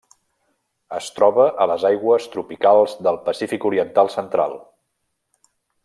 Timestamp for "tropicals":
2.37-2.97